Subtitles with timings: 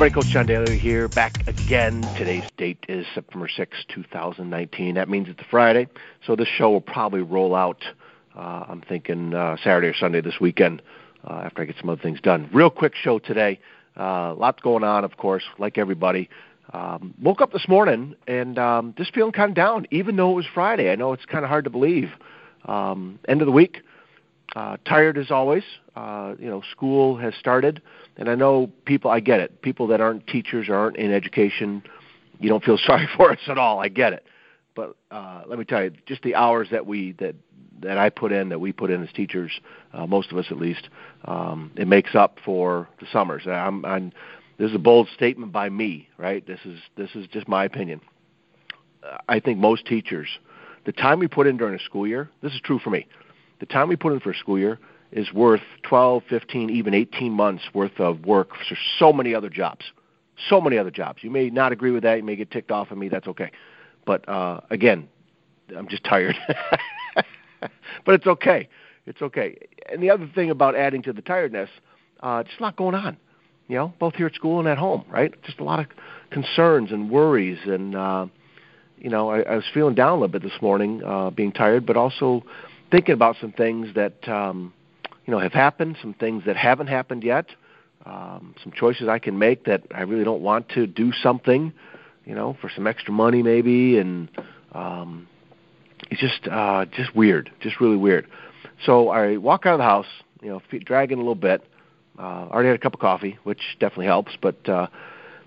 [0.00, 2.08] everybody, Coach John Daly here, back again.
[2.14, 4.94] Today's date is September 6, 2019.
[4.94, 5.88] That means it's a Friday,
[6.24, 7.82] so this show will probably roll out,
[8.36, 10.82] uh, I'm thinking uh, Saturday or Sunday this weekend
[11.28, 12.48] uh, after I get some other things done.
[12.52, 13.58] Real quick show today.
[13.96, 16.30] Uh, lots going on, of course, like everybody.
[16.72, 20.36] Um, woke up this morning and um, just feeling kind of down, even though it
[20.36, 20.92] was Friday.
[20.92, 22.10] I know it's kind of hard to believe.
[22.66, 23.82] Um, end of the week,
[24.56, 25.64] uh, tired as always.
[25.94, 27.82] Uh, you know, school has started,
[28.16, 29.10] and I know people.
[29.10, 29.62] I get it.
[29.62, 31.82] People that aren't teachers or aren't in education,
[32.38, 33.80] you don't feel sorry for us at all.
[33.80, 34.24] I get it.
[34.74, 37.34] But uh, let me tell you, just the hours that we that
[37.80, 39.52] that I put in, that we put in as teachers,
[39.92, 40.88] uh, most of us at least,
[41.26, 43.42] um, it makes up for the summers.
[43.46, 44.12] I'm, I'm
[44.58, 46.44] this is a bold statement by me, right?
[46.46, 48.00] This is this is just my opinion.
[49.28, 50.28] I think most teachers,
[50.84, 53.06] the time we put in during a school year, this is true for me.
[53.60, 54.78] The time we put in for a school year
[55.10, 59.84] is worth 12, 15, even 18 months worth of work for so many other jobs.
[60.48, 61.24] So many other jobs.
[61.24, 62.18] You may not agree with that.
[62.18, 63.08] You may get ticked off at me.
[63.08, 63.50] That's okay.
[64.06, 65.08] But uh, again,
[65.76, 66.36] I'm just tired.
[68.04, 68.68] but it's okay.
[69.06, 69.56] It's okay.
[69.90, 71.70] And the other thing about adding to the tiredness,
[72.20, 73.16] uh, just a lot going on
[73.68, 75.32] you know, both here at school and at home, right?
[75.44, 75.86] Just a lot of
[76.30, 78.26] concerns and worries, and uh,
[78.96, 81.86] you know, I, I was feeling down a little bit this morning, uh, being tired,
[81.86, 82.42] but also
[82.90, 84.72] thinking about some things that um,
[85.26, 87.46] you know have happened, some things that haven't happened yet,
[88.06, 91.72] um, some choices I can make that I really don't want to do something,
[92.24, 94.28] you know, for some extra money maybe, and
[94.72, 95.28] um,
[96.10, 98.26] it's just uh, just weird, just really weird.
[98.84, 100.06] So I walk out of the house,
[100.40, 101.64] you know, feet dragging a little bit
[102.18, 104.88] uh, already had a cup of coffee, which definitely helps, but uh,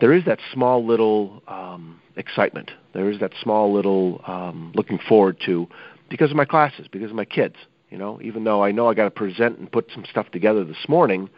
[0.00, 2.70] there is that small little um, excitement.
[2.94, 5.68] There is that small little um, looking forward to
[6.08, 7.56] because of my classes, because of my kids.
[7.90, 10.64] You know, even though I know I got to present and put some stuff together
[10.64, 11.28] this morning,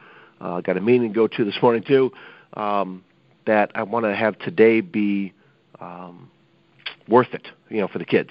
[0.41, 2.13] uh, I got a meeting to go to this morning too.
[2.55, 3.05] Um,
[3.47, 5.33] that I want to have today be
[5.81, 6.31] um,
[7.09, 8.31] worth it, you know, for the kids.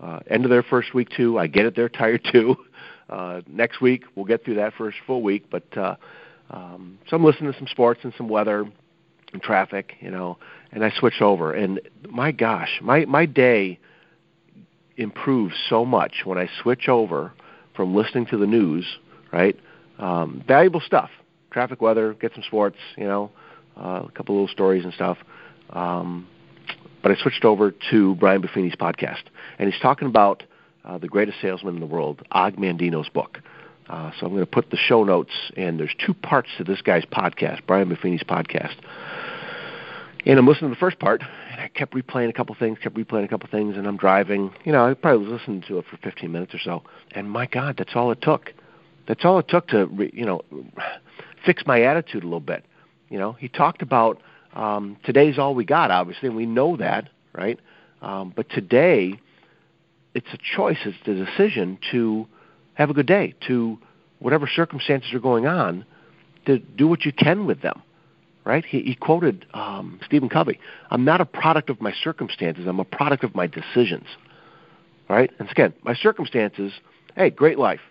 [0.00, 1.38] Uh, end of their first week too.
[1.38, 2.56] I get it; they're tired too.
[3.08, 5.96] Uh, next week we'll get through that first full week, but uh,
[6.50, 8.66] um, so I'm listening to some sports and some weather
[9.32, 10.38] and traffic, you know,
[10.72, 11.52] and I switch over.
[11.52, 13.78] And my gosh, my my day
[14.98, 17.32] improves so much when I switch over
[17.74, 18.84] from listening to the news,
[19.32, 19.58] right?
[19.98, 21.10] Um, valuable stuff,
[21.50, 23.30] traffic, weather, get some sports, you know,
[23.76, 25.16] uh, a couple little stories and stuff.
[25.70, 26.26] Um,
[27.02, 29.22] but I switched over to Brian Buffini's podcast,
[29.58, 30.42] and he's talking about
[30.84, 33.38] uh, the greatest salesman in the world, Og Mandino's book.
[33.88, 36.82] Uh, so I'm going to put the show notes, and there's two parts to this
[36.82, 38.74] guy's podcast, Brian Buffini's podcast.
[40.28, 42.94] And I'm listening to the first part, and I kept replaying a couple things, kept
[42.94, 44.52] replaying a couple things, and I'm driving.
[44.66, 47.46] You know, I probably was listening to it for 15 minutes or so, and my
[47.46, 48.52] God, that's all it took.
[49.06, 50.42] That's all it took to, re, you know,
[51.46, 52.66] fix my attitude a little bit.
[53.08, 54.20] You know, he talked about
[54.52, 57.58] um, today's all we got, obviously, and we know that, right?
[58.02, 59.18] Um, but today,
[60.12, 62.26] it's a choice, it's a decision to
[62.74, 63.78] have a good day, to
[64.18, 65.86] whatever circumstances are going on,
[66.44, 67.80] to do what you can with them.
[68.48, 68.64] Right?
[68.64, 70.58] He, he quoted um, Stephen Covey.
[70.90, 72.66] I'm not a product of my circumstances.
[72.66, 74.06] I'm a product of my decisions.
[75.06, 75.30] Right?
[75.38, 76.72] And again, my circumstances.
[77.14, 77.82] Hey, great life.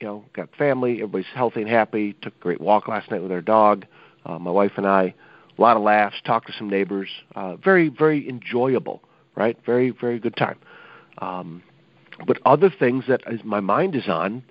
[0.00, 0.94] You know, got family.
[0.94, 2.14] Everybody's healthy and happy.
[2.22, 3.86] Took a great walk last night with our dog.
[4.24, 5.14] Uh, my wife and I.
[5.56, 6.16] A lot of laughs.
[6.24, 7.08] Talked to some neighbors.
[7.36, 9.00] Uh, very, very enjoyable.
[9.36, 9.56] Right?
[9.64, 10.58] Very, very good time.
[11.18, 11.62] Um,
[12.26, 14.42] but other things that my mind is on,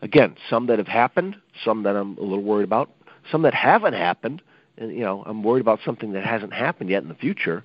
[0.00, 2.90] again, some that have happened, some that I'm a little worried about,
[3.30, 4.42] some that haven't happened,
[4.76, 7.62] and you know, I'm worried about something that hasn't happened yet in the future.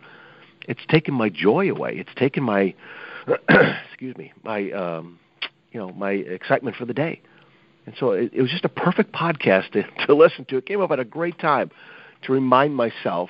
[0.68, 1.96] It's taken my joy away.
[1.96, 2.76] It's taken my,
[3.90, 5.20] excuse me, my, um,
[5.72, 7.22] you know, my excitement for the day.
[7.86, 10.58] And so it, it was just a perfect podcast to, to listen to.
[10.58, 11.72] It came up at a great time
[12.24, 13.30] to remind myself,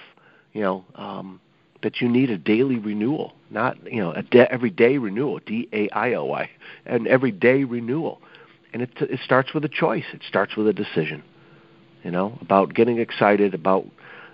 [0.54, 1.40] you know, um,
[1.82, 5.90] that you need a daily renewal, not you know a de- everyday renewal, D A
[5.92, 6.50] I O Y,
[6.86, 8.22] an everyday renewal,
[8.74, 10.04] and it it starts with a choice.
[10.14, 11.24] It starts with a decision,
[12.04, 13.86] you know, about getting excited about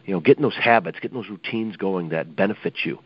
[0.06, 3.00] you know getting those habits, getting those routines going that benefit you,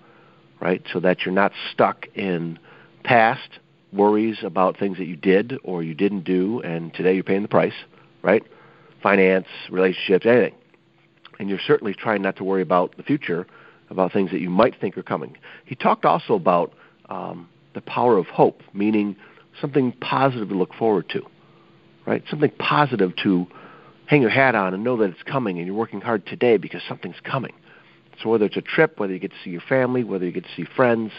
[0.59, 0.81] right?
[0.91, 2.59] So that you're not stuck in
[3.03, 3.59] past
[3.91, 7.47] worries about things that you did or you didn't do, and today you're paying the
[7.47, 7.73] price,
[8.21, 8.43] right?
[9.01, 10.55] Finance, relationships, anything,
[11.39, 13.47] and you're certainly trying not to worry about the future
[13.89, 15.35] about things that you might think are coming.
[15.65, 16.73] He talked also about
[17.09, 19.15] um, the power of hope, meaning
[19.59, 21.25] something positive to look forward to,
[22.05, 22.23] right?
[22.29, 23.47] Something positive to
[24.09, 26.81] hang your hat on and know that it's coming and you're working hard today because
[26.87, 27.53] something's coming.
[28.21, 30.45] So whether it's a trip, whether you get to see your family, whether you get
[30.45, 31.11] to see friends,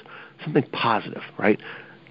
[0.43, 1.61] something positive, right?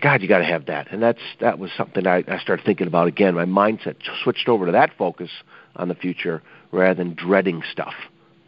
[0.02, 2.88] God, you got to have that, and that's that was something I, I started thinking
[2.88, 3.36] about again.
[3.36, 5.30] My mindset switched over to that focus
[5.76, 6.42] on the future
[6.72, 7.94] rather than dreading stuff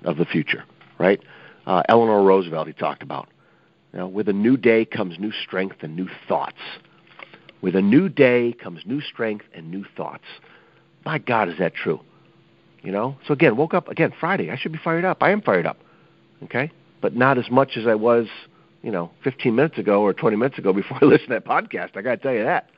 [0.05, 0.63] of the future,
[0.97, 1.21] right?
[1.67, 3.27] Uh, Eleanor Roosevelt, he talked about.
[3.91, 6.61] You know, with a new day comes new strength and new thoughts.
[7.61, 10.23] With a new day comes new strength and new thoughts.
[11.03, 11.99] My God, is that true?
[12.81, 13.17] You know?
[13.27, 14.49] So again, woke up again Friday.
[14.49, 15.21] I should be fired up.
[15.21, 15.77] I am fired up.
[16.43, 16.71] Okay?
[17.01, 18.27] But not as much as I was,
[18.81, 21.95] you know, 15 minutes ago or 20 minutes ago before I listened to that podcast.
[21.95, 22.69] I got to tell you that.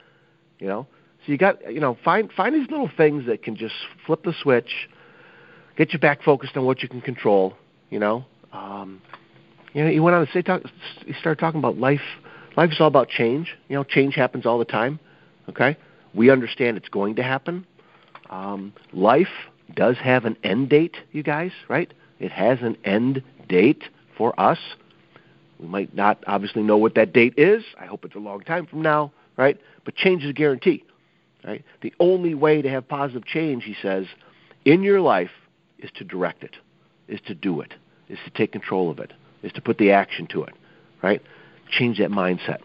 [0.60, 0.88] You know?
[1.26, 4.34] So you got, you know, find find these little things that can just flip the
[4.42, 4.90] switch,
[5.78, 7.54] get you back focused on what you can control,
[7.90, 8.26] you know?
[8.52, 9.02] Um,
[9.74, 10.64] you know, he went on to say, talk,
[11.06, 12.02] he started talking about life.
[12.58, 13.56] Life is all about change.
[13.70, 15.00] You know, change happens all the time.
[15.50, 15.78] Okay,
[16.14, 17.66] we understand it's going to happen.
[18.30, 19.28] Um, life
[19.76, 21.92] does have an end date, you guys, right?
[22.20, 23.84] It has an end date
[24.18, 24.60] for us.
[25.60, 27.64] We might not obviously know what that date is.
[27.80, 29.60] I hope it's a long time from now, right?
[29.86, 30.84] But change is a guarantee,
[31.44, 31.64] right?
[31.82, 34.06] The only way to have positive change, he says,
[34.66, 35.32] in your life
[35.80, 36.56] is to direct it,
[37.08, 37.74] is to do it,
[38.10, 39.14] is to take control of it
[39.44, 40.56] is to put the action to it,
[41.04, 41.22] right?
[41.70, 42.62] Change that mindset.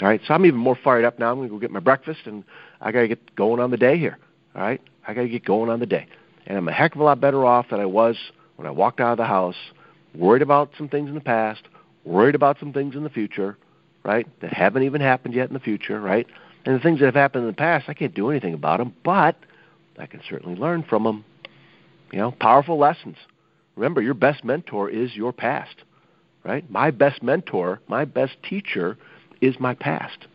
[0.00, 1.30] All right, so I'm even more fired up now.
[1.30, 2.42] I'm going to go get my breakfast, and
[2.80, 4.18] I got to get going on the day here.
[4.56, 6.06] All right, I got to get going on the day,
[6.46, 8.16] and I'm a heck of a lot better off than I was
[8.56, 9.56] when I walked out of the house,
[10.14, 11.62] worried about some things in the past,
[12.04, 13.56] worried about some things in the future,
[14.04, 14.26] right?
[14.40, 16.26] That haven't even happened yet in the future, right?
[16.64, 18.94] And the things that have happened in the past, I can't do anything about them,
[19.04, 19.36] but
[19.98, 21.24] I can certainly learn from them.
[22.12, 23.16] You know, powerful lessons.
[23.74, 25.76] Remember, your best mentor is your past,
[26.44, 26.68] right?
[26.70, 28.98] My best mentor, my best teacher
[29.40, 30.26] is my past,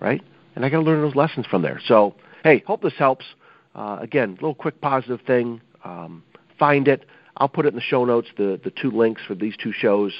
[0.00, 0.22] right?
[0.56, 1.80] And I got to learn those lessons from there.
[1.86, 3.24] So, hey, hope this helps.
[3.74, 5.60] Uh, again, little quick positive thing.
[5.84, 6.22] Um,
[6.58, 7.06] find it.
[7.36, 10.12] I'll put it in the show notes, the, the two links for these two shows.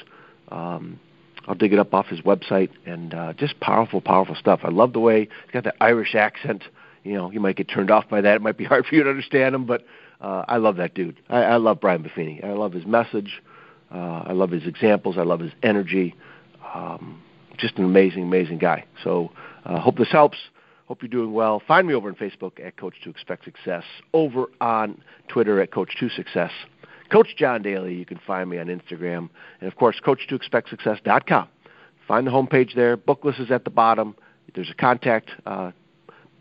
[0.49, 0.99] Um,
[1.47, 4.61] I'll dig it up off his website, and uh, just powerful, powerful stuff.
[4.63, 6.63] I love the way he's got that Irish accent.
[7.03, 8.35] You know, you might get turned off by that.
[8.35, 9.85] It might be hard for you to understand him, but
[10.21, 11.17] uh, I love that dude.
[11.29, 12.43] I, I love Brian Buffini.
[12.43, 13.41] I love his message.
[13.93, 15.17] Uh, I love his examples.
[15.17, 16.15] I love his energy.
[16.73, 17.21] Um,
[17.57, 18.85] just an amazing, amazing guy.
[19.03, 19.31] So
[19.65, 20.37] uh, hope this helps.
[20.87, 21.61] Hope you're doing well.
[21.65, 23.83] Find me over on Facebook at Coach to Expect Success.
[24.13, 26.51] Over on Twitter at Coach to Success.
[27.09, 27.95] Coach John Daly.
[27.95, 29.29] You can find me on Instagram,
[29.61, 31.47] and of course, Coach to Expect Success.com.
[32.07, 32.97] Find the homepage there.
[32.97, 34.15] Book list is at the bottom.
[34.53, 35.71] There's a contact uh,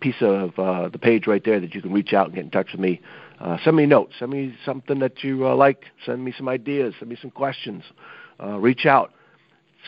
[0.00, 2.50] piece of uh, the page right there that you can reach out and get in
[2.50, 3.00] touch with me.
[3.40, 4.14] Uh, send me notes.
[4.18, 5.84] Send me something that you uh, like.
[6.04, 6.94] Send me some ideas.
[6.98, 7.84] Send me some questions.
[8.42, 9.12] Uh, reach out.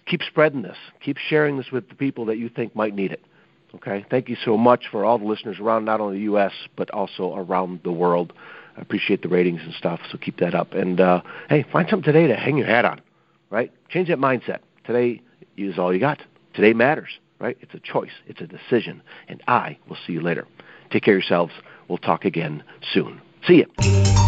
[0.07, 0.77] Keep spreading this.
[1.05, 3.25] Keep sharing this with the people that you think might need it.
[3.75, 4.05] Okay.
[4.11, 6.53] Thank you so much for all the listeners around not only the U.S.
[6.77, 8.33] but also around the world.
[8.77, 10.01] I appreciate the ratings and stuff.
[10.11, 10.73] So keep that up.
[10.75, 13.01] And uh, hey, find something today to hang your hat on.
[13.51, 13.73] Right.
[13.89, 14.59] Change that mindset.
[14.85, 15.23] Today
[15.57, 16.21] is all you got.
[16.55, 17.19] Today matters.
[17.39, 17.57] Right.
[17.61, 18.13] It's a choice.
[18.27, 19.03] It's a decision.
[19.29, 20.47] And I will see you later.
[20.91, 21.53] Take care of yourselves.
[21.89, 22.63] We'll talk again
[22.93, 23.21] soon.
[23.47, 24.24] See you.